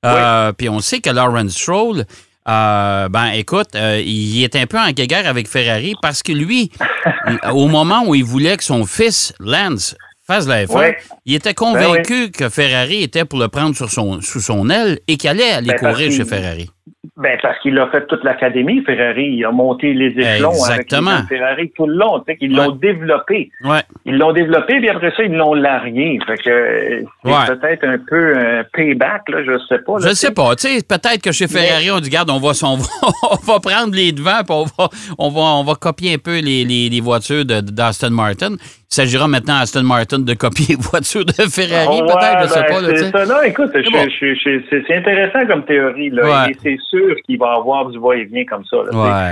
Euh, 0.07 0.53
Puis 0.53 0.69
on 0.69 0.81
sait 0.81 1.00
que 1.00 1.11
Lawrence 1.11 1.53
Stroll, 1.53 2.05
euh, 2.49 3.09
ben 3.11 3.27
écoute, 3.35 3.75
euh, 3.75 4.00
il 4.03 4.43
est 4.43 4.57
un 4.57 4.67
peu 4.67 4.79
en 4.79 4.91
guerre 4.93 5.29
avec 5.29 5.49
Ferrari 5.49 5.95
parce 6.00 6.23
que 6.23 6.33
lui, 6.33 6.71
au 7.53 7.69
moment 7.69 8.05
où 8.07 8.15
il 8.15 8.25
voulait 8.25 8.57
que 8.57 8.65
son 8.65 8.87
fils, 8.87 9.35
Lance, 9.41 9.95
fasse 10.28 10.47
la 10.47 10.64
F1, 10.66 10.76
Ouais. 10.78 10.97
il 11.26 11.35
était 11.35 11.54
convaincu 11.54 12.30
que 12.30 12.49
Ferrari 12.49 13.02
était 13.02 13.25
pour 13.25 13.38
le 13.38 13.49
prendre 13.49 13.75
sur 13.75 13.88
son, 13.90 14.20
sous 14.20 14.40
son 14.40 14.68
aile 14.70 14.99
et 15.08 15.16
qu'il 15.16 15.30
allait 15.30 15.50
aller 15.52 15.68
Ben, 15.68 15.78
courir 15.92 16.12
chez 16.12 16.25
Ferrari. 16.25 16.68
Ben, 17.16 17.37
parce 17.42 17.58
qu'il 17.61 17.76
a 17.78 17.88
fait 17.90 18.06
toute 18.06 18.23
l'académie, 18.23 18.82
Ferrari. 18.85 19.35
Il 19.37 19.44
a 19.44 19.50
monté 19.50 19.92
les 19.92 20.08
échelons 20.16 20.50
Exactement. 20.52 21.11
avec 21.11 21.30
les 21.30 21.37
Ferrari 21.38 21.73
tout 21.76 21.87
le 21.87 21.94
long. 21.97 22.23
Qu'ils 22.38 22.54
l'ont 22.54 22.73
développé. 22.73 23.50
Ouais. 23.64 23.80
Ils 24.04 24.16
l'ont 24.16 24.32
développé, 24.32 24.78
puis 24.78 24.88
après 24.88 25.11
ça, 25.16 25.23
ils 25.25 25.32
l'ont 25.32 25.54
largué. 25.54 26.18
Fait 26.26 26.37
que 26.37 26.42
c'est 26.44 27.28
Ouais. 27.28 27.47
peut-être 27.49 27.85
un 27.85 27.99
peu 27.99 28.37
un 28.37 28.64
payback, 28.73 29.28
là, 29.30 29.38
je 29.44 29.58
sais 29.68 29.78
pas. 29.85 29.99
là, 29.99 30.08
Je 30.08 30.14
sais 30.14 30.30
pas. 30.30 30.54
Peut-être 30.54 31.23
que 31.23 31.32
chez 31.32 31.49
Ferrari, 31.49 31.90
on 31.90 31.99
dit, 32.00 32.08
regarde, 32.08 32.30
on 32.30 32.38
va, 32.38 32.52
on 32.62 32.76
va, 32.76 32.87
on 33.32 33.37
va 33.52 33.61
prendre 33.61 33.94
les 33.94 34.12
devants, 34.12 34.42
puis 34.47 34.54
on 34.56 34.64
va, 34.64 34.88
on 35.18 35.28
va, 35.30 35.40
on 35.40 35.64
va 35.64 35.75
copier 35.75 36.14
un 36.14 36.18
peu 36.18 36.38
les, 36.40 36.64
les, 36.64 36.88
les 36.88 37.00
voitures 37.00 37.44
de- 37.44 37.61
d'Aston 37.61 38.11
Martin. 38.11 38.54
Il 38.90 38.95
s'agira 38.95 39.28
maintenant 39.28 39.57
à 39.57 39.61
Aston 39.61 39.83
Martin 39.83 40.18
de 40.21 40.33
copier 40.33 40.64
les 40.71 40.76
voitures 40.76 41.25
de 41.25 41.33
Ferrari, 41.33 42.00
peut-être, 42.00 42.42
je 42.45 42.49
sais 42.49 42.61
ben, 42.62 42.66
pas. 42.68 42.80
Là, 42.80 42.97
c'est 42.97 43.11
ça. 43.11 43.26
Non, 43.26 43.42
écoute, 43.42 43.71
je- 43.75 43.90
bon. 43.90 44.09
je- 44.09 44.35
je- 44.35 44.62
c'est 44.71 44.83
c'est 44.87 44.97
intéressant 44.97 45.47
comme 45.47 45.64
théorie. 45.66 46.09
Là, 46.09 46.25
Ouais. 46.47 46.52
Et 46.52 46.57
c'est 46.62 46.78
sûr 46.88 47.14
qu'il 47.26 47.38
va 47.38 47.52
y 47.54 47.59
avoir 47.59 47.87
du 47.90 47.99
va-et-vient 47.99 48.47
comme 48.47 48.64
ça. 48.64 48.76
Là. 48.76 48.83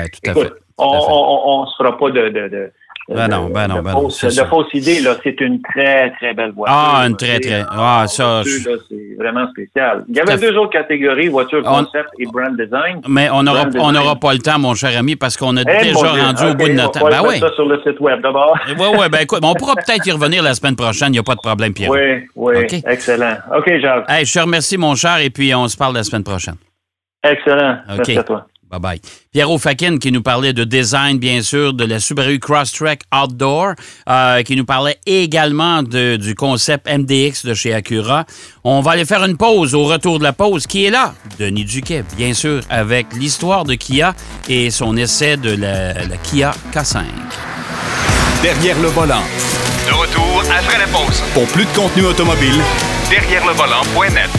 Ouais, 0.03 0.09
tout 0.11 0.21
à 0.29 0.31
Écoute, 0.33 0.43
fait. 0.43 0.53
à 0.79 0.85
on 0.85 1.67
se 1.67 1.77
fera 1.79 1.97
pas 1.97 2.11
de, 2.11 2.29
de, 2.29 2.49
de, 2.49 2.71
Ben 3.09 3.29
de- 3.29 3.35
non, 3.35 3.49
ben 3.51 3.69
non, 3.69 3.83
ben 3.83 3.93
non, 3.93 4.11
ça. 4.11 4.47
fausse 4.47 4.75
idée. 4.75 5.01
Là, 5.01 5.15
c'est 5.23 5.41
une 5.41 5.61
très 5.63 6.11
très 6.19 6.35
belle 6.35 6.51
voiture. 6.51 6.75
Ah, 6.77 7.05
une 7.07 7.17
très, 7.17 7.39
très- 7.39 7.65
ah, 7.71 8.05
ça, 8.09 8.43
je- 8.43 8.69
c'est 8.89 9.17
vraiment 9.17 9.49
spécial. 9.51 10.05
Il 10.09 10.17
y 10.17 10.21
avait 10.21 10.37
deux 10.37 10.57
autres 10.57 10.73
catégories, 10.73 11.29
voiture 11.29 11.63
On- 11.65 11.85
concept 11.85 12.09
et 12.19 12.27
brand 12.27 12.57
design. 12.57 13.01
Mais 13.09 13.31
on 13.31 13.45
n'aura 13.45 13.67
on 13.79 14.17
pas 14.17 14.33
le 14.33 14.41
temps, 14.41 14.59
mon 14.59 14.75
cher 14.75 14.99
ami, 14.99 15.15
parce 15.15 15.37
qu'on 15.37 15.57
a 15.57 15.61
Eh, 15.61 15.65
déjà 15.85 16.11
rendu 16.11 16.45
au 16.47 16.55
bout 16.55 16.69
de 16.69 16.73
notre 16.73 16.99
temps. 16.99 17.09
Ben 17.09 17.23
oui. 17.25 17.39
ça 17.39 17.53
sur 17.55 17.67
le 17.67 17.81
site 17.87 18.01
web 18.01 18.21
d'abord. 18.23 18.59
Oui, 18.77 18.87
oui, 18.99 19.09
ben 19.09 19.19
écoute, 19.23 19.41
on 19.43 19.55
pourra 19.55 19.75
peut-être 19.77 20.05
y 20.05 20.11
revenir 20.11 20.43
la 20.43 20.55
semaine 20.55 20.75
prochaine, 20.75 21.09
il 21.09 21.13
n'y 21.13 21.19
a 21.19 21.23
pas 21.23 21.35
de 21.37 21.41
problème, 21.41 21.73
Pierre. 21.75 21.91
Oui, 21.91 22.27
oui, 22.35 22.83
excellent. 22.87 23.37
OK, 23.57 23.71
Jacques. 23.81 24.05
Hey, 24.09 24.25
je 24.25 24.35
te 24.35 24.39
remercie, 24.41 24.77
mon 24.77 24.95
cher, 24.97 25.19
et 25.19 25.31
puis 25.31 25.55
on 25.55 25.69
se 25.69 25.77
parle 25.77 25.95
la 25.95 26.03
semaine 26.03 26.25
prochaine. 26.25 26.57
Excellent. 27.23 27.79
Merci 27.89 28.19
à 28.19 28.23
toi. 28.25 28.47
Bye 28.71 28.81
bye. 28.81 29.01
Pierrot 29.33 29.59
Fakin 29.59 29.99
qui 29.99 30.11
nous 30.11 30.23
parlait 30.23 30.53
de 30.53 30.65
design, 30.65 31.19
bien 31.19 31.41
sûr, 31.43 31.73
de 31.73 31.85
la 31.85 32.01
Subaru 32.01 32.39
Crosstrek 32.41 33.03
Outdoor, 33.15 33.75
euh, 34.09 34.43
qui 34.43 34.57
nous 34.57 34.65
parlait 34.65 34.99
également 35.07 35.83
de- 35.85 36.17
du 36.17 36.35
concept 36.35 36.89
MDX 36.89 37.47
de 37.47 37.55
chez 37.55 37.73
Acura. 37.73 38.25
On 38.65 38.81
va 38.81 38.93
aller 38.93 39.05
faire 39.05 39.25
une 39.25 39.37
pause. 39.37 39.75
Au 39.75 39.85
retour 39.85 40.19
de 40.19 40.25
la 40.25 40.33
pause, 40.33 40.67
qui 40.67 40.85
est 40.85 40.91
là? 40.91 41.15
Denis 41.39 41.65
Duquet, 41.65 42.03
bien 42.17 42.35
sûr, 42.35 42.61
avec 42.69 43.07
l'histoire 43.15 43.65
de 43.65 43.75
Kia 43.75 44.15
et 44.49 44.71
son 44.71 44.97
essai 44.97 45.37
de 45.37 45.51
la, 45.55 45.93
la 45.93 46.17
Kia 46.17 46.51
K5. 46.75 47.05
Derrière 48.43 48.79
le 48.81 48.89
volant. 48.89 49.23
De 49.87 49.93
retour 49.93 50.43
après 50.59 50.79
la 50.79 50.87
pause. 50.89 51.23
Pour 51.35 51.47
plus 51.47 51.65
de 51.65 51.71
contenu 51.71 52.05
automobile, 52.07 52.61
Derrière 53.11 53.47
le 53.47 53.53
volant.net. 53.53 54.31